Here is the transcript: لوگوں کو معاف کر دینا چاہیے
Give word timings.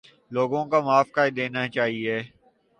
لوگوں 0.31 0.63
کو 0.71 0.77
معاف 0.81 1.07
کر 1.15 1.27
دینا 1.37 1.67
چاہیے 1.67 2.15